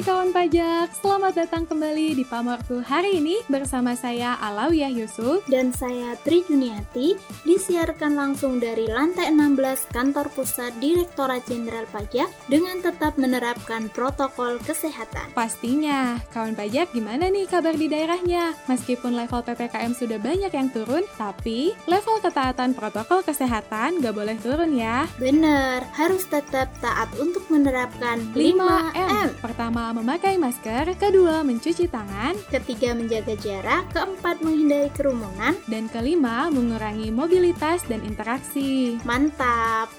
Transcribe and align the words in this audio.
pagi 0.00 0.16
kawan 0.16 0.32
pajak, 0.32 0.88
selamat 0.96 1.32
datang 1.44 1.68
kembali 1.68 2.16
di 2.16 2.24
Pamorku 2.24 2.80
hari 2.80 3.20
ini 3.20 3.36
bersama 3.52 3.92
saya 3.92 4.32
Alawiyah 4.40 4.88
Yusuf 4.88 5.44
dan 5.44 5.76
saya 5.76 6.16
Tri 6.24 6.40
Juniati 6.40 7.20
disiarkan 7.44 8.16
langsung 8.16 8.56
dari 8.56 8.88
lantai 8.88 9.28
16 9.28 9.92
kantor 9.92 10.32
pusat 10.32 10.72
Direktorat 10.80 11.44
Jenderal 11.44 11.84
Pajak 11.92 12.32
dengan 12.48 12.80
tetap 12.80 13.20
menerapkan 13.20 13.92
protokol 13.92 14.56
kesehatan. 14.64 15.36
Pastinya, 15.36 16.16
kawan 16.32 16.56
pajak 16.56 16.96
gimana 16.96 17.28
nih 17.28 17.44
kabar 17.44 17.76
di 17.76 17.92
daerahnya? 17.92 18.56
Meskipun 18.72 19.12
level 19.12 19.44
PPKM 19.44 19.92
sudah 19.92 20.16
banyak 20.16 20.48
yang 20.48 20.72
turun, 20.72 21.04
tapi 21.20 21.76
level 21.84 22.24
ketaatan 22.24 22.72
protokol 22.72 23.20
kesehatan 23.20 24.00
gak 24.00 24.16
boleh 24.16 24.40
turun 24.40 24.72
ya. 24.72 25.04
Bener, 25.20 25.84
harus 25.92 26.24
tetap 26.24 26.72
taat 26.80 27.12
untuk 27.20 27.44
menerapkan 27.52 28.32
5M. 28.32 29.36
Pertama, 29.44 29.89
memakai 29.94 30.40
masker. 30.40 30.94
Kedua, 30.96 31.42
mencuci 31.46 31.86
tangan. 31.86 32.34
Ketiga, 32.48 32.94
menjaga 32.96 33.34
jarak. 33.38 33.90
Keempat, 33.94 34.42
menghindari 34.42 34.90
kerumunan. 34.94 35.54
Dan 35.66 35.90
kelima, 35.90 36.50
mengurangi 36.50 37.12
mobilitas 37.12 37.84
dan 37.86 38.02
interaksi. 38.06 38.98
Mantap! 39.02 39.90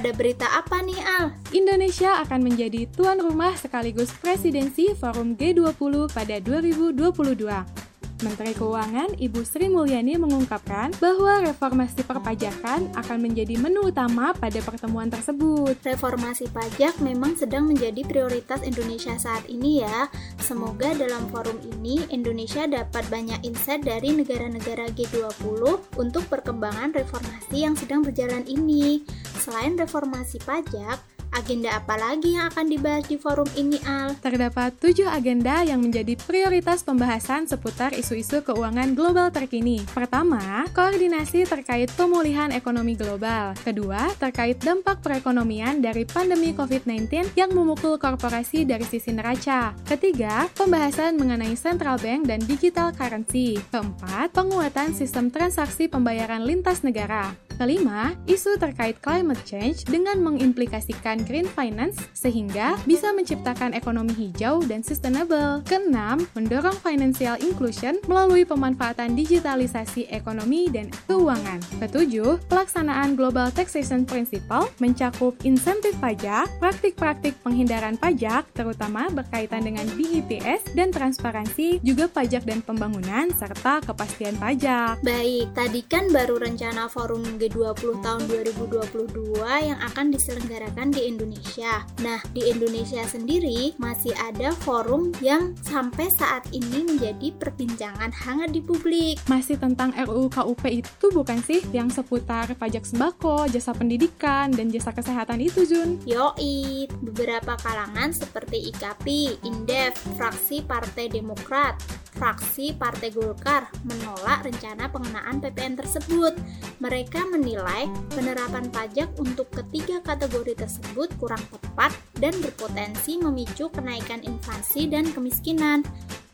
Ada 0.00 0.16
berita 0.16 0.48
apa 0.48 0.80
nih, 0.80 0.96
Al? 0.96 1.36
Indonesia 1.52 2.24
akan 2.24 2.40
menjadi 2.40 2.88
tuan 2.88 3.20
rumah 3.20 3.52
sekaligus 3.52 4.08
presidensi 4.16 4.96
Forum 4.96 5.36
G20 5.36 6.08
pada 6.08 6.40
2022. 6.40 7.89
Menteri 8.20 8.52
Keuangan 8.52 9.16
Ibu 9.16 9.40
Sri 9.44 9.72
Mulyani 9.72 10.20
mengungkapkan 10.20 10.92
bahwa 11.00 11.40
reformasi 11.44 12.04
perpajakan 12.04 12.92
akan 12.92 13.18
menjadi 13.20 13.56
menu 13.56 13.88
utama 13.88 14.36
pada 14.36 14.60
pertemuan 14.60 15.08
tersebut. 15.08 15.76
Reformasi 15.80 16.52
pajak 16.52 17.00
memang 17.00 17.36
sedang 17.36 17.68
menjadi 17.68 18.04
prioritas 18.04 18.60
Indonesia 18.60 19.16
saat 19.16 19.48
ini 19.48 19.84
ya. 19.84 20.08
Semoga 20.40 20.92
dalam 20.92 21.28
forum 21.32 21.56
ini 21.64 22.04
Indonesia 22.12 22.68
dapat 22.68 23.08
banyak 23.08 23.40
insight 23.44 23.84
dari 23.84 24.12
negara-negara 24.12 24.92
G20 24.92 25.62
untuk 25.96 26.24
perkembangan 26.28 26.92
reformasi 26.92 27.64
yang 27.64 27.76
sedang 27.76 28.04
berjalan 28.04 28.44
ini. 28.44 29.04
Selain 29.40 29.76
reformasi 29.76 30.36
pajak, 30.44 31.00
Agenda 31.30 31.78
apa 31.78 31.94
lagi 31.94 32.34
yang 32.34 32.50
akan 32.50 32.66
dibahas 32.66 33.06
di 33.06 33.14
forum 33.14 33.46
ini, 33.54 33.78
Al? 33.86 34.18
Terdapat 34.18 34.74
tujuh 34.82 35.06
agenda 35.06 35.62
yang 35.62 35.78
menjadi 35.78 36.18
prioritas 36.18 36.82
pembahasan 36.82 37.46
seputar 37.46 37.94
isu-isu 37.94 38.42
keuangan 38.42 38.98
global 38.98 39.30
terkini. 39.30 39.78
Pertama, 39.94 40.66
koordinasi 40.74 41.46
terkait 41.46 41.86
pemulihan 41.94 42.50
ekonomi 42.50 42.98
global. 42.98 43.54
Kedua, 43.62 44.10
terkait 44.18 44.58
dampak 44.58 45.06
perekonomian 45.06 45.78
dari 45.78 46.02
pandemi 46.02 46.50
COVID-19 46.50 47.38
yang 47.38 47.54
memukul 47.54 47.94
korporasi 47.94 48.66
dari 48.66 48.82
sisi 48.82 49.14
neraca. 49.14 49.70
Ketiga, 49.86 50.50
pembahasan 50.58 51.14
mengenai 51.14 51.54
central 51.54 52.02
bank 52.02 52.26
dan 52.26 52.42
digital 52.42 52.90
currency. 52.90 53.54
Keempat, 53.70 54.34
penguatan 54.34 54.98
sistem 54.98 55.30
transaksi 55.30 55.86
pembayaran 55.86 56.42
lintas 56.42 56.82
negara. 56.82 57.49
Kelima, 57.60 58.16
isu 58.24 58.56
terkait 58.56 58.96
climate 59.04 59.44
change 59.44 59.84
dengan 59.84 60.16
mengimplikasikan 60.24 61.28
green 61.28 61.44
finance 61.44 62.00
sehingga 62.16 62.80
bisa 62.88 63.12
menciptakan 63.12 63.76
ekonomi 63.76 64.16
hijau 64.16 64.64
dan 64.64 64.80
sustainable. 64.80 65.60
Keenam, 65.68 66.24
mendorong 66.32 66.72
financial 66.80 67.36
inclusion 67.44 68.00
melalui 68.08 68.48
pemanfaatan 68.48 69.12
digitalisasi 69.12 70.08
ekonomi 70.08 70.72
dan 70.72 70.88
keuangan. 71.04 71.60
Ketujuh, 71.84 72.40
pelaksanaan 72.48 73.12
Global 73.12 73.52
Taxation 73.52 74.08
Principle 74.08 74.64
mencakup 74.80 75.36
insentif 75.44 75.92
pajak, 76.00 76.48
praktik-praktik 76.64 77.36
penghindaran 77.44 78.00
pajak, 78.00 78.48
terutama 78.56 79.12
berkaitan 79.12 79.68
dengan 79.68 79.84
BIPS 80.00 80.72
dan 80.72 80.88
transparansi, 80.96 81.84
juga 81.84 82.08
pajak 82.08 82.48
dan 82.48 82.64
pembangunan, 82.64 83.28
serta 83.36 83.84
kepastian 83.84 84.40
pajak. 84.40 84.96
Baik, 85.04 85.52
tadi 85.52 85.84
kan 85.84 86.08
baru 86.08 86.40
rencana 86.40 86.88
forum 86.88 87.20
G 87.50 87.58
20 87.58 87.98
tahun 88.00 88.22
2022 88.30 89.42
yang 89.42 89.78
akan 89.82 90.06
diselenggarakan 90.14 90.94
di 90.94 91.10
Indonesia. 91.10 91.82
Nah, 91.98 92.22
di 92.30 92.46
Indonesia 92.46 93.02
sendiri 93.02 93.74
masih 93.76 94.14
ada 94.16 94.54
forum 94.62 95.10
yang 95.18 95.58
sampai 95.66 96.06
saat 96.14 96.46
ini 96.54 96.86
menjadi 96.86 97.34
perbincangan 97.36 98.14
hangat 98.14 98.54
di 98.54 98.62
publik. 98.62 99.18
Masih 99.26 99.58
tentang 99.58 99.90
RUU 99.98 100.30
KUP 100.30 100.62
itu 100.70 101.06
bukan 101.10 101.42
sih 101.42 101.60
yang 101.74 101.90
seputar 101.90 102.54
pajak 102.54 102.86
sembako, 102.86 103.50
jasa 103.50 103.74
pendidikan, 103.74 104.54
dan 104.54 104.70
jasa 104.70 104.94
kesehatan 104.94 105.42
itu, 105.42 105.66
Jun? 105.66 105.98
Yoi, 106.06 106.86
beberapa 107.02 107.58
kalangan 107.58 108.14
seperti 108.14 108.70
IKAPI, 108.70 109.42
INDEF, 109.42 109.98
fraksi 110.14 110.62
Partai 110.62 111.10
Demokrat, 111.10 111.76
fraksi 112.20 112.76
Partai 112.76 113.08
Golkar 113.16 113.72
menolak 113.88 114.44
rencana 114.44 114.92
pengenaan 114.92 115.40
PPN 115.40 115.80
tersebut. 115.80 116.36
Mereka 116.84 117.24
menilai 117.32 117.88
penerapan 118.12 118.68
pajak 118.68 119.08
untuk 119.16 119.48
ketiga 119.48 120.04
kategori 120.04 120.60
tersebut 120.60 121.08
kurang 121.16 121.40
tepat 121.48 121.96
dan 122.20 122.36
berpotensi 122.44 123.16
memicu 123.16 123.72
kenaikan 123.72 124.20
inflasi 124.20 124.84
dan 124.84 125.08
kemiskinan. 125.16 125.80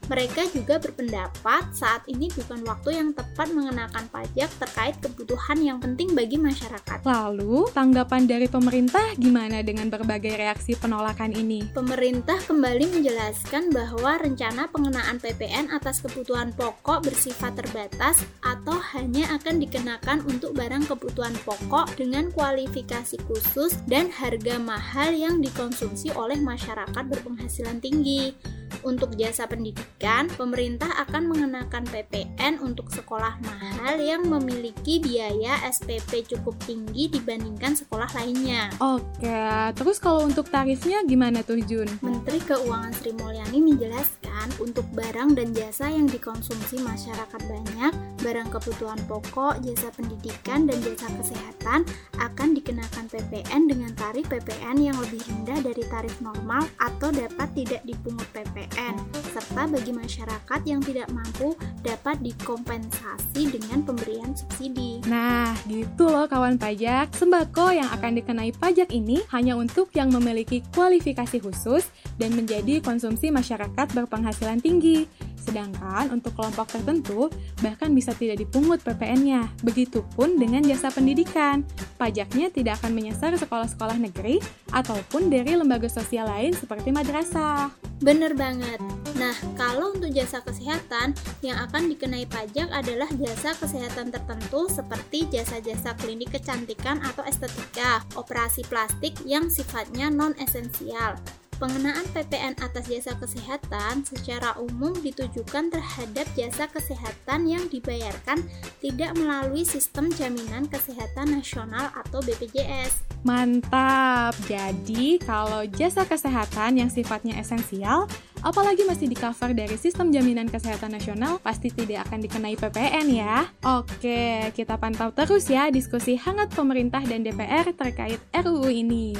Mereka 0.06 0.55
juga 0.55 0.78
berpendapat 0.78 1.75
saat 1.75 2.06
ini 2.06 2.31
bukan 2.31 2.62
waktu 2.62 2.94
yang 2.94 3.11
tepat 3.11 3.50
mengenakan 3.50 4.06
pajak 4.15 4.47
terkait 4.62 4.94
kebutuhan 5.03 5.59
yang 5.59 5.78
penting 5.83 6.15
bagi 6.15 6.39
masyarakat. 6.39 7.03
Lalu, 7.03 7.67
tanggapan 7.75 8.31
dari 8.31 8.47
pemerintah 8.47 9.03
gimana 9.19 9.66
dengan 9.66 9.91
berbagai 9.91 10.39
reaksi 10.39 10.78
penolakan 10.78 11.34
ini? 11.34 11.66
Pemerintah 11.75 12.39
kembali 12.47 12.87
menjelaskan 12.95 13.75
bahwa 13.75 14.22
rencana 14.22 14.71
pengenaan 14.71 15.19
PPN 15.19 15.75
atas 15.75 15.99
kebutuhan 15.99 16.55
pokok 16.55 17.03
bersifat 17.03 17.59
terbatas 17.59 18.22
atau 18.47 18.78
hanya 18.95 19.34
akan 19.34 19.59
dikenakan 19.59 20.22
untuk 20.31 20.55
barang 20.55 20.87
kebutuhan 20.87 21.34
pokok 21.43 21.99
dengan 21.99 22.31
kualifikasi 22.31 23.19
khusus 23.27 23.75
dan 23.91 24.06
harga 24.15 24.55
mahal 24.62 25.11
yang 25.11 25.43
dikonsumsi 25.43 26.15
oleh 26.15 26.39
masyarakat 26.39 27.05
berpenghasilan 27.11 27.83
tinggi. 27.83 28.39
Untuk 28.86 29.19
jasa 29.19 29.50
pendidikan, 29.50 30.30
pemerintah 30.38 30.86
akan 31.02 31.26
mengenakan 31.26 31.82
PPN 31.91 32.62
untuk 32.62 32.86
sekolah 32.94 33.34
mahal 33.42 33.98
yang 33.98 34.22
memiliki 34.30 35.02
biaya 35.02 35.58
SPP 35.66 36.30
cukup 36.30 36.54
tinggi 36.70 37.10
dibandingkan 37.10 37.74
sekolah 37.74 38.06
lainnya. 38.14 38.70
Oke, 38.78 39.74
terus 39.74 39.98
kalau 39.98 40.22
untuk 40.22 40.47
tarifnya 40.54 41.02
gimana 41.02 41.42
tuh 41.42 41.58
Jun? 41.66 41.91
Menteri 41.98 42.38
Keuangan 42.38 42.94
Sri 42.94 43.10
Mulyani 43.10 43.58
menjelaskan 43.58 44.25
untuk 44.60 44.84
barang 44.92 45.34
dan 45.34 45.56
jasa 45.56 45.88
yang 45.88 46.06
dikonsumsi 46.06 46.80
masyarakat 46.84 47.41
banyak, 47.48 47.92
barang 48.22 48.48
kebutuhan 48.52 49.00
pokok, 49.08 49.60
jasa 49.64 49.88
pendidikan, 49.97 50.69
dan 50.69 50.78
jasa 50.84 51.08
kesehatan 51.16 51.88
akan 52.20 52.48
dikenakan 52.52 53.04
PPN 53.08 53.62
dengan 53.69 53.91
tarif 53.97 54.28
PPN 54.28 54.76
yang 54.92 54.97
lebih 55.00 55.20
rendah 55.24 55.60
dari 55.64 55.84
tarif 55.88 56.14
normal 56.20 56.69
atau 56.78 57.08
dapat 57.12 57.48
tidak 57.56 57.82
dipungut 57.88 58.28
PPN 58.36 58.97
serta 59.32 59.69
bagi 59.69 59.92
masyarakat 59.92 60.60
yang 60.64 60.80
tidak 60.80 61.08
mampu 61.12 61.53
dapat 61.84 62.16
dikompensasi 62.24 63.53
dengan 63.53 63.84
pemberian 63.84 64.32
subsidi. 64.32 65.04
Nah, 65.04 65.53
gitu 65.68 66.08
loh 66.08 66.24
kawan 66.28 66.56
pajak. 66.56 67.12
Sembako 67.12 67.72
yang 67.72 67.88
akan 67.92 68.16
dikenai 68.20 68.53
pajak 68.56 68.92
ini 68.92 69.20
hanya 69.32 69.56
untuk 69.56 69.92
yang 69.92 70.08
memiliki 70.08 70.64
kualifikasi 70.72 71.41
khusus 71.41 71.88
dan 72.16 72.32
menjadi 72.32 72.80
konsumsi 72.80 73.28
masyarakat 73.28 73.86
berpenghasilan 73.92 74.25
tinggi. 74.34 75.04
Sedangkan 75.47 76.10
untuk 76.10 76.34
kelompok 76.34 76.66
tertentu, 76.74 77.30
bahkan 77.62 77.95
bisa 77.95 78.10
tidak 78.10 78.42
dipungut 78.42 78.83
PPN-nya. 78.83 79.47
Begitupun 79.62 80.42
dengan 80.42 80.66
jasa 80.66 80.91
pendidikan. 80.91 81.62
Pajaknya 81.97 82.51
tidak 82.51 82.83
akan 82.83 82.92
menyasar 82.92 83.39
sekolah-sekolah 83.39 83.97
negeri 84.03 84.42
ataupun 84.74 85.30
dari 85.30 85.54
lembaga 85.54 85.86
sosial 85.86 86.27
lain 86.27 86.51
seperti 86.53 86.91
madrasah. 86.91 87.71
Bener 88.03 88.36
banget. 88.36 88.83
Nah, 89.16 89.33
kalau 89.56 89.97
untuk 89.97 90.12
jasa 90.12 90.45
kesehatan, 90.45 91.16
yang 91.41 91.56
akan 91.65 91.89
dikenai 91.89 92.28
pajak 92.28 92.68
adalah 92.68 93.09
jasa 93.16 93.56
kesehatan 93.56 94.12
tertentu 94.12 94.68
seperti 94.68 95.24
jasa-jasa 95.33 95.97
klinik 95.97 96.36
kecantikan 96.36 97.01
atau 97.01 97.24
estetika, 97.24 98.04
operasi 98.12 98.60
plastik 98.68 99.16
yang 99.24 99.48
sifatnya 99.48 100.12
non-esensial, 100.12 101.16
Pengenaan 101.56 102.04
PPN 102.12 102.53
atas 102.60 102.84
jasa 102.84 103.16
kesehatan 103.16 104.04
secara 104.04 104.53
umum 104.60 104.92
ditujukan 105.00 105.72
terhadap 105.72 106.28
jasa 106.36 106.68
kesehatan 106.68 107.48
yang 107.48 107.64
dibayarkan 107.72 108.44
tidak 108.84 109.16
melalui 109.16 109.64
sistem 109.64 110.12
jaminan 110.12 110.68
kesehatan 110.68 111.32
nasional 111.32 111.88
atau 111.97 112.20
BPJS. 112.20 113.00
Mantap. 113.24 114.36
Jadi, 114.44 115.16
kalau 115.24 115.64
jasa 115.64 116.04
kesehatan 116.04 116.76
yang 116.76 116.92
sifatnya 116.92 117.41
esensial, 117.41 118.04
apalagi 118.44 118.84
masih 118.84 119.08
di 119.08 119.16
cover 119.16 119.56
dari 119.56 119.80
sistem 119.80 120.12
jaminan 120.12 120.53
kesehatan 120.53 120.92
nasional, 120.92 121.41
pasti 121.41 121.72
tidak 121.72 122.04
akan 122.04 122.20
dikenai 122.20 122.60
PPN 122.60 123.06
ya. 123.16 123.48
Oke, 123.64 124.53
kita 124.53 124.76
pantau 124.76 125.08
terus 125.08 125.48
ya 125.48 125.72
diskusi 125.72 126.20
hangat 126.20 126.53
pemerintah 126.53 127.00
dan 127.00 127.24
DPR 127.24 127.64
terkait 127.72 128.20
RUU 128.36 128.68
ini. 128.68 129.16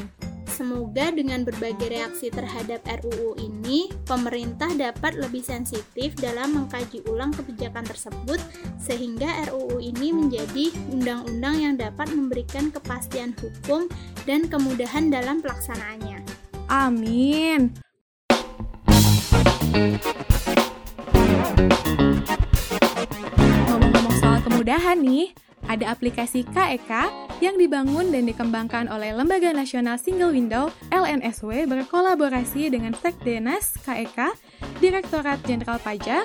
Semoga 0.57 1.13
dengan 1.13 1.45
berbagai 1.45 1.93
reaksi 1.93 2.33
terhadap 2.33 2.81
RUU 2.89 3.37
ini, 3.45 3.93
pemerintah 4.09 4.73
dapat 4.73 5.21
lebih 5.21 5.45
sensitif 5.45 6.17
dalam 6.17 6.57
mengkaji 6.57 7.05
ulang 7.13 7.29
kebijakan 7.37 7.85
tersebut 7.85 8.41
sehingga 8.81 9.29
RUU 9.53 9.85
ini 9.85 10.17
menjadi 10.17 10.73
undang-undang 10.89 11.61
yang 11.61 11.75
dapat 11.77 12.09
memberikan 12.09 12.73
kepastian 12.73 13.37
hukum 13.37 13.85
dan 14.25 14.49
kemudahan 14.49 15.13
dalam 15.13 15.45
pelaksanaannya. 15.45 16.25
Amin. 16.73 17.77
Ngomong-ngomong 23.69 24.17
soal 24.25 24.41
kemudahan 24.41 25.05
nih, 25.05 25.37
ada 25.69 25.93
aplikasi 25.93 26.49
KEK 26.49 26.91
e 26.97 27.26
yang 27.45 27.61
dibangun 27.61 28.09
dan 28.09 28.25
dikembangkan 28.25 28.89
oleh 28.89 29.13
Lembaga 29.13 29.53
Nasional 29.53 30.01
Single 30.01 30.33
Window 30.33 30.73
LNSW 30.89 31.69
berkolaborasi 31.69 32.73
dengan 32.73 32.97
Sekdenas 32.97 33.77
KEK, 33.85 34.19
e 34.19 34.29
Direktorat 34.81 35.41
Jenderal 35.45 35.77
Pajak, 35.81 36.25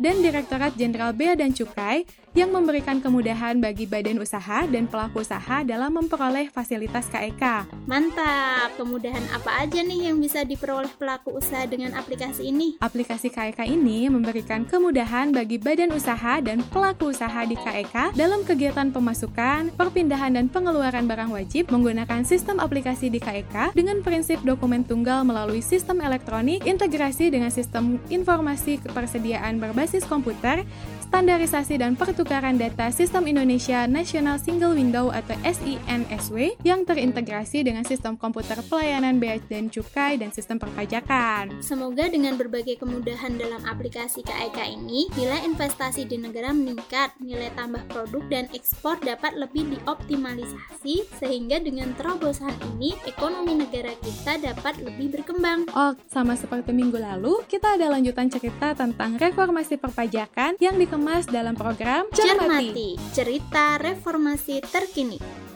dan 0.00 0.24
Direktorat 0.24 0.72
Jenderal 0.80 1.12
Bea 1.12 1.36
dan 1.36 1.52
Cukai 1.52 2.08
yang 2.30 2.54
memberikan 2.54 3.02
kemudahan 3.02 3.58
bagi 3.58 3.90
badan 3.90 4.22
usaha 4.22 4.62
dan 4.70 4.86
pelaku 4.86 5.26
usaha 5.26 5.66
dalam 5.66 5.90
memperoleh 5.98 6.46
fasilitas 6.48 7.10
KEK. 7.10 7.42
E 7.42 7.74
Mantap! 7.90 8.78
Kemudahan 8.78 9.26
apa 9.34 9.66
aja 9.66 9.82
nih 9.82 10.08
yang 10.08 10.16
bisa 10.22 10.46
diperoleh 10.46 10.94
pelaku 10.94 11.42
usaha 11.42 11.66
dengan 11.66 11.98
aplikasi 11.98 12.48
ini? 12.54 12.78
Aplikasi 12.78 13.34
KEK 13.34 13.66
e 13.66 13.74
ini 13.74 14.06
memberikan 14.06 14.62
kemudahan 14.62 15.34
bagi 15.34 15.58
badan 15.58 15.90
usaha 15.90 16.38
dan 16.38 16.62
pelaku 16.70 17.10
usaha 17.10 17.42
di 17.44 17.58
KEK 17.58 18.14
e 18.14 18.16
dalam 18.16 18.46
kegiatan 18.46 18.94
pemasukan, 18.94 19.74
perpindahan 19.74 20.38
dan 20.38 20.46
pengeluaran 20.46 21.10
barang 21.10 21.34
wajib 21.34 21.68
menggunakan 21.74 22.22
sistem 22.22 22.62
aplikasi 22.62 23.10
di 23.10 23.18
KEK 23.18 23.74
dengan 23.74 24.06
prinsip 24.06 24.38
dokumen 24.46 24.86
tunggal 24.86 25.26
melalui 25.26 25.60
sistem 25.66 25.98
elektronik, 25.98 26.62
integrasi 26.62 27.34
dengan 27.34 27.50
sistem 27.50 27.98
informasi 28.06 28.78
kepersediaan 28.86 29.58
berbasis 29.58 29.89
komputer, 30.06 30.64
standarisasi 31.10 31.74
dan 31.82 31.98
pertukaran 31.98 32.54
data 32.54 32.86
Sistem 32.94 33.26
Indonesia 33.26 33.82
National 33.90 34.38
Single 34.38 34.78
Window 34.78 35.10
atau 35.10 35.34
SINSW 35.42 36.54
yang 36.62 36.86
terintegrasi 36.86 37.66
dengan 37.66 37.82
sistem 37.82 38.14
komputer 38.14 38.62
pelayanan 38.70 39.18
bea 39.18 39.42
dan 39.50 39.66
cukai 39.66 40.22
dan 40.22 40.30
sistem 40.30 40.62
perpajakan. 40.62 41.58
Semoga 41.66 42.06
dengan 42.06 42.38
berbagai 42.38 42.78
kemudahan 42.78 43.34
dalam 43.34 43.58
aplikasi 43.66 44.22
KEK 44.22 44.58
e 44.62 44.66
ini, 44.78 45.00
nilai 45.18 45.42
investasi 45.50 46.06
di 46.06 46.14
negara 46.14 46.54
meningkat, 46.54 47.10
nilai 47.18 47.50
tambah 47.58 47.82
produk 47.90 48.22
dan 48.30 48.46
ekspor 48.54 48.94
dapat 49.02 49.34
lebih 49.34 49.66
dioptimalisasi 49.66 51.10
sehingga 51.18 51.58
dengan 51.58 51.90
terobosan 51.98 52.54
ini 52.78 52.94
ekonomi 53.10 53.58
negara 53.58 53.90
kita 53.98 54.38
dapat 54.38 54.78
lebih 54.78 55.18
berkembang. 55.18 55.66
Oh, 55.74 55.90
sama 56.06 56.38
seperti 56.38 56.70
minggu 56.70 57.02
lalu, 57.02 57.42
kita 57.50 57.74
ada 57.74 57.90
lanjutan 57.98 58.30
cerita 58.30 58.78
tentang 58.78 59.18
reformasi 59.18 59.74
perpajakan 59.74 60.54
yang 60.62 60.78
dikemas 60.78 60.99
dikemas 61.00 61.24
dalam 61.32 61.56
program 61.56 62.04
Cermati, 62.12 62.36
Cermati 62.36 62.88
Cerita 63.16 63.80
Reformasi 63.80 64.60
Terkini. 64.60 65.49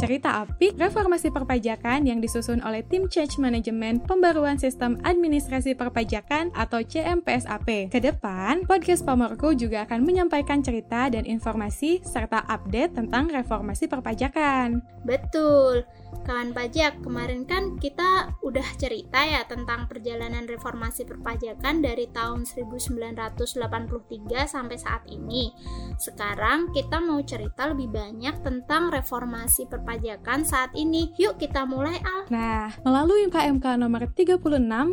Cerita 0.00 0.40
apik 0.40 0.80
reformasi 0.80 1.28
perpajakan 1.28 2.08
yang 2.08 2.24
disusun 2.24 2.64
oleh 2.64 2.80
tim 2.80 3.12
Change 3.12 3.36
Management 3.36 4.08
Pembaruan 4.08 4.56
Sistem 4.56 4.96
Administrasi 5.04 5.76
Perpajakan 5.76 6.48
atau 6.56 6.80
CMPSAP. 6.80 7.92
Ke 7.92 8.00
depan, 8.00 8.64
podcast 8.64 9.04
Pomorku 9.04 9.52
juga 9.52 9.84
akan 9.84 10.00
menyampaikan 10.00 10.64
cerita 10.64 11.12
dan 11.12 11.28
informasi 11.28 12.00
serta 12.02 12.40
update 12.48 12.96
tentang 12.96 13.28
reformasi 13.28 13.84
perpajakan. 13.84 14.80
Betul. 15.04 15.84
Kawan 16.22 16.54
pajak, 16.54 17.02
kemarin 17.02 17.48
kan 17.48 17.76
kita 17.80 18.30
udah 18.46 18.64
cerita 18.78 19.24
ya 19.26 19.42
tentang 19.48 19.90
perjalanan 19.90 20.46
reformasi 20.46 21.08
perpajakan 21.08 21.82
dari 21.82 22.06
tahun 22.12 22.46
1983 22.46 23.58
sampai 24.46 24.76
saat 24.78 25.02
ini. 25.08 25.50
Sekarang 25.98 26.70
kita 26.70 27.00
mau 27.02 27.18
cerita 27.26 27.66
lebih 27.66 27.90
banyak 27.90 28.44
tentang 28.44 28.92
reformasi 28.92 29.66
perpajakan 29.66 29.81
saat 30.42 30.74
ini. 30.74 31.14
Yuk 31.16 31.38
kita 31.38 31.62
mulai 31.64 31.96
Al. 32.02 32.26
Nah, 32.32 32.74
melalui 32.82 33.28
KMK 33.28 33.78
nomor 33.78 34.10
36 34.10 34.42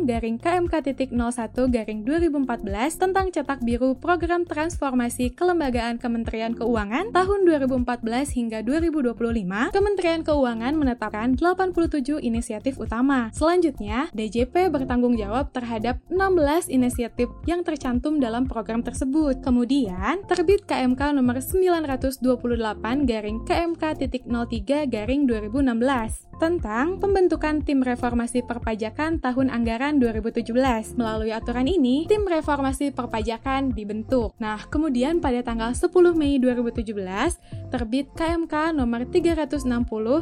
garing 0.06 0.36
KMK 0.38 0.74
titik 0.84 1.10
01 1.10 1.52
garing 1.68 2.00
2014 2.06 3.00
tentang 3.00 3.32
cetak 3.34 3.60
biru 3.66 3.96
program 3.98 4.46
transformasi 4.46 5.34
kelembagaan 5.34 5.98
Kementerian 5.98 6.54
Keuangan 6.54 7.10
tahun 7.10 7.48
2014 7.48 8.36
hingga 8.36 8.62
2025, 8.62 9.74
Kementerian 9.74 10.22
Keuangan 10.22 10.74
menetapkan 10.76 11.10
menetapkan 11.10 11.32
87 11.34 12.20
inisiatif 12.22 12.78
utama. 12.78 13.30
Selanjutnya, 13.32 14.12
DJP 14.14 14.68
bertanggung 14.70 15.16
jawab 15.16 15.50
terhadap 15.50 15.98
16 16.12 16.70
inisiatif 16.70 17.28
yang 17.48 17.64
tercantum 17.64 18.20
dalam 18.20 18.46
program 18.46 18.84
tersebut. 18.84 19.40
Kemudian, 19.42 20.22
terbit 20.28 20.68
KMK 20.68 21.16
nomor 21.16 21.40
928 21.42 23.08
garing 23.08 23.42
KMK 23.48 23.82
titik 23.96 24.24
03 24.28 24.79
garing 24.86 25.28
2016 25.28 26.30
tentang 26.40 26.96
pembentukan 26.96 27.60
tim 27.60 27.84
reformasi 27.84 28.40
perpajakan 28.40 29.20
tahun 29.20 29.52
anggaran 29.52 30.00
2017. 30.00 30.96
Melalui 30.96 31.36
aturan 31.36 31.68
ini, 31.68 32.08
tim 32.08 32.24
reformasi 32.24 32.88
perpajakan 32.96 33.76
dibentuk. 33.76 34.32
Nah, 34.40 34.56
kemudian 34.72 35.20
pada 35.20 35.44
tanggal 35.44 35.76
10 35.76 36.16
Mei 36.16 36.40
2017, 36.40 37.36
terbit 37.70 38.10
KMK 38.18 38.74
nomor 38.74 39.06
360 39.06 39.62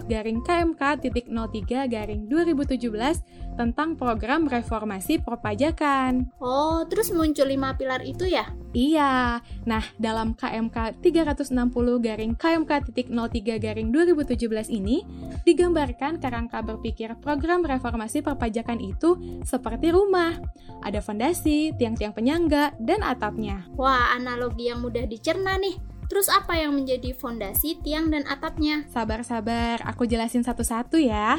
garing 0.04 0.44
KMK 0.44 0.82
titik 1.00 1.26
03 1.32 1.88
garing 1.88 2.28
2017 2.28 3.56
tentang 3.58 3.98
program 3.98 4.46
reformasi 4.46 5.18
perpajakan. 5.18 6.30
Oh, 6.38 6.86
terus 6.86 7.10
muncul 7.10 7.50
lima 7.50 7.74
pilar 7.74 8.06
itu 8.06 8.28
ya? 8.28 8.46
Iya. 8.70 9.42
Nah, 9.66 9.84
dalam 9.98 10.36
KMK 10.38 11.02
360 11.02 11.56
garing 11.98 12.36
KMK 12.38 12.70
titik 12.92 13.08
03 13.10 13.58
garing 13.58 13.88
2017 13.90 14.70
ini 14.70 15.02
digambarkan 15.42 16.22
kerangka 16.22 16.62
berpikir 16.62 17.16
program 17.18 17.66
reformasi 17.66 18.22
perpajakan 18.22 18.78
itu 18.78 19.18
seperti 19.42 19.90
rumah. 19.90 20.38
Ada 20.84 21.02
fondasi, 21.02 21.74
tiang-tiang 21.74 22.14
penyangga, 22.14 22.76
dan 22.78 23.02
atapnya. 23.02 23.66
Wah, 23.74 24.14
analogi 24.14 24.70
yang 24.70 24.78
mudah 24.84 25.08
dicerna 25.10 25.58
nih. 25.58 25.97
Terus 26.08 26.32
apa 26.32 26.56
yang 26.56 26.72
menjadi 26.72 27.12
fondasi, 27.12 27.84
tiang, 27.84 28.08
dan 28.08 28.24
atapnya? 28.24 28.88
Sabar-sabar, 28.88 29.84
aku 29.84 30.08
jelasin 30.08 30.40
satu-satu 30.40 30.96
ya. 30.96 31.36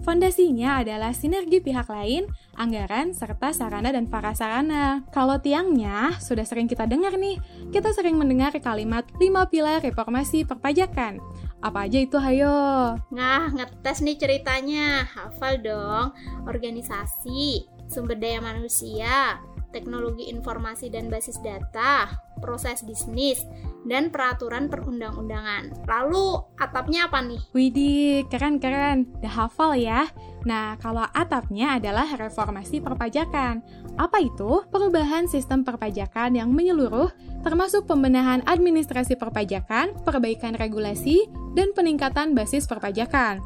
Fondasinya 0.00 0.80
adalah 0.80 1.12
sinergi 1.12 1.60
pihak 1.60 1.88
lain, 1.88 2.28
anggaran, 2.56 3.12
serta 3.16 3.52
sarana 3.52 3.92
dan 3.92 4.08
prasarana. 4.08 5.04
Kalau 5.12 5.40
tiangnya, 5.40 6.16
sudah 6.20 6.44
sering 6.44 6.68
kita 6.68 6.84
dengar 6.84 7.16
nih. 7.16 7.40
Kita 7.72 7.92
sering 7.96 8.16
mendengar 8.16 8.52
kalimat 8.60 9.08
5 9.16 9.52
pilar 9.52 9.80
reformasi 9.84 10.44
perpajakan. 10.44 11.20
Apa 11.60 11.84
aja 11.88 12.00
itu, 12.00 12.16
hayo? 12.16 12.96
Nah, 13.12 13.52
ngetes 13.52 14.00
nih 14.00 14.16
ceritanya. 14.16 15.04
Hafal 15.04 15.60
dong. 15.60 16.16
Organisasi, 16.48 17.68
sumber 17.90 18.16
daya 18.16 18.40
manusia, 18.40 19.36
teknologi 19.70 20.30
informasi 20.30 20.90
dan 20.90 21.10
basis 21.10 21.38
data, 21.42 22.10
proses 22.38 22.82
bisnis, 22.82 23.42
dan 23.86 24.12
peraturan 24.12 24.68
perundang-undangan. 24.68 25.86
Lalu 25.88 26.42
atapnya 26.58 27.08
apa 27.08 27.24
nih? 27.24 27.40
Widih, 27.56 28.28
keren-keren. 28.28 29.08
Udah 29.22 29.34
hafal 29.46 29.78
ya? 29.78 30.10
Nah, 30.44 30.76
kalau 30.80 31.04
atapnya 31.12 31.80
adalah 31.80 32.08
reformasi 32.16 32.80
perpajakan. 32.80 33.60
Apa 33.96 34.20
itu? 34.24 34.64
Perubahan 34.72 35.28
sistem 35.28 35.64
perpajakan 35.64 36.36
yang 36.36 36.50
menyeluruh, 36.52 37.12
termasuk 37.44 37.84
pembenahan 37.84 38.40
administrasi 38.48 39.16
perpajakan, 39.16 39.92
perbaikan 40.04 40.56
regulasi, 40.56 41.28
dan 41.52 41.72
peningkatan 41.76 42.32
basis 42.32 42.64
perpajakan 42.64 43.40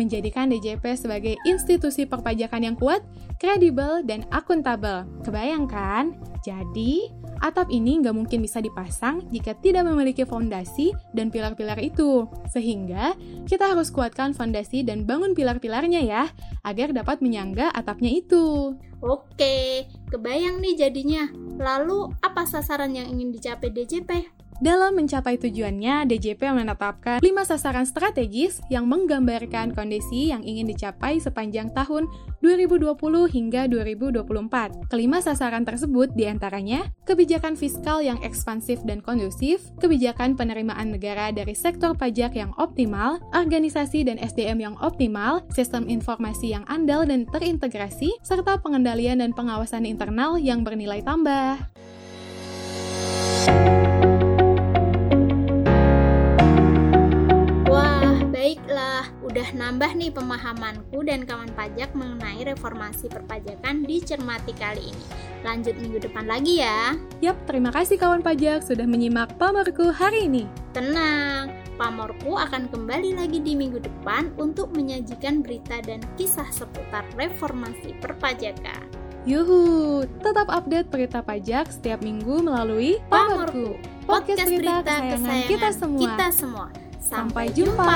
menjadikan 0.00 0.48
DJP 0.48 0.80
sebagai 0.96 1.36
institusi 1.44 2.08
perpajakan 2.08 2.72
yang 2.72 2.76
kuat, 2.80 3.04
kredibel, 3.36 4.00
dan 4.00 4.24
akuntabel. 4.32 5.04
Kebayangkan? 5.20 6.16
Jadi, 6.40 7.12
atap 7.44 7.68
ini 7.68 8.00
nggak 8.00 8.16
mungkin 8.16 8.40
bisa 8.40 8.64
dipasang 8.64 9.28
jika 9.28 9.52
tidak 9.60 9.84
memiliki 9.84 10.24
fondasi 10.24 10.96
dan 11.12 11.28
pilar-pilar 11.28 11.76
itu. 11.84 12.24
Sehingga, 12.48 13.12
kita 13.44 13.76
harus 13.76 13.92
kuatkan 13.92 14.32
fondasi 14.32 14.80
dan 14.80 15.04
bangun 15.04 15.36
pilar-pilarnya 15.36 16.00
ya, 16.00 16.32
agar 16.64 16.96
dapat 16.96 17.20
menyangga 17.20 17.68
atapnya 17.76 18.08
itu. 18.08 18.72
Oke, 19.04 19.84
kebayang 20.08 20.64
nih 20.64 20.80
jadinya. 20.80 21.28
Lalu, 21.60 22.08
apa 22.24 22.48
sasaran 22.48 22.96
yang 22.96 23.12
ingin 23.12 23.36
dicapai 23.36 23.68
DJP? 23.68 24.39
Dalam 24.60 24.92
mencapai 24.92 25.40
tujuannya, 25.40 26.04
DJP 26.04 26.52
menetapkan 26.52 27.24
lima 27.24 27.48
sasaran 27.48 27.88
strategis 27.88 28.60
yang 28.68 28.84
menggambarkan 28.92 29.72
kondisi 29.72 30.28
yang 30.28 30.44
ingin 30.44 30.68
dicapai 30.68 31.16
sepanjang 31.16 31.72
tahun 31.72 32.04
2020 32.44 32.92
hingga 33.32 33.64
2024. 33.72 34.92
Kelima 34.92 35.24
sasaran 35.24 35.64
tersebut 35.64 36.12
di 36.12 36.28
antaranya 36.28 36.92
kebijakan 37.08 37.56
fiskal 37.56 38.04
yang 38.04 38.20
ekspansif 38.20 38.84
dan 38.84 39.00
kondusif, 39.00 39.64
kebijakan 39.80 40.36
penerimaan 40.36 40.92
negara 40.92 41.32
dari 41.32 41.56
sektor 41.56 41.96
pajak 41.96 42.36
yang 42.36 42.52
optimal, 42.60 43.16
organisasi 43.32 44.04
dan 44.04 44.20
SDM 44.20 44.60
yang 44.60 44.76
optimal, 44.84 45.40
sistem 45.56 45.88
informasi 45.88 46.52
yang 46.52 46.68
andal 46.68 47.08
dan 47.08 47.24
terintegrasi, 47.32 48.12
serta 48.20 48.60
pengendalian 48.60 49.24
dan 49.24 49.32
pengawasan 49.32 49.88
internal 49.88 50.36
yang 50.36 50.60
bernilai 50.60 51.00
tambah. 51.00 51.80
Nambah 59.80 59.96
nih 59.96 60.12
pemahamanku 60.12 60.98
dan 61.08 61.24
kawan 61.24 61.48
pajak 61.56 61.88
mengenai 61.96 62.44
reformasi 62.44 63.08
perpajakan 63.08 63.80
di 63.88 64.04
Cermati 64.04 64.52
kali 64.52 64.92
ini. 64.92 65.06
Lanjut 65.40 65.72
minggu 65.80 66.04
depan 66.04 66.28
lagi 66.28 66.60
ya. 66.60 67.00
Yap, 67.24 67.48
terima 67.48 67.72
kasih 67.72 67.96
kawan 67.96 68.20
pajak 68.20 68.60
sudah 68.60 68.84
menyimak 68.84 69.32
pamorku 69.40 69.88
hari 69.88 70.28
ini. 70.28 70.44
Tenang, 70.76 71.56
pamorku 71.80 72.36
akan 72.36 72.68
kembali 72.68 73.24
lagi 73.24 73.40
di 73.40 73.56
minggu 73.56 73.80
depan 73.80 74.28
untuk 74.36 74.68
menyajikan 74.76 75.40
berita 75.40 75.80
dan 75.80 76.04
kisah 76.20 76.52
seputar 76.52 77.08
reformasi 77.16 77.96
perpajakan. 78.04 78.84
Yuhu, 79.24 80.04
tetap 80.20 80.52
update 80.52 80.92
berita 80.92 81.24
pajak 81.24 81.72
setiap 81.72 82.04
minggu 82.04 82.44
melalui 82.44 83.00
Pamorku, 83.08 83.80
podcast, 84.04 84.44
podcast 84.44 84.52
berita 84.60 84.92
kesayangan, 84.92 85.08
kesayangan 85.08 85.48
kita 85.48 85.68
semua. 85.72 86.00
Kita 86.04 86.28
semua. 86.36 86.66
Sampai 87.00 87.48
jumpa. 87.56 87.88